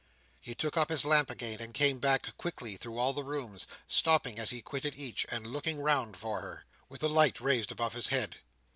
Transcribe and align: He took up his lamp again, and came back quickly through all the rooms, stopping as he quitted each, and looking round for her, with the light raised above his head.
He 0.39 0.55
took 0.55 0.77
up 0.77 0.89
his 0.89 1.05
lamp 1.05 1.29
again, 1.29 1.59
and 1.61 1.75
came 1.75 1.99
back 1.99 2.35
quickly 2.35 2.75
through 2.75 2.97
all 2.97 3.13
the 3.13 3.23
rooms, 3.23 3.67
stopping 3.85 4.39
as 4.39 4.49
he 4.49 4.59
quitted 4.59 4.95
each, 4.95 5.27
and 5.29 5.45
looking 5.45 5.77
round 5.79 6.17
for 6.17 6.41
her, 6.41 6.65
with 6.89 7.01
the 7.01 7.07
light 7.07 7.39
raised 7.39 7.71
above 7.71 7.93
his 7.93 8.07
head. 8.07 8.37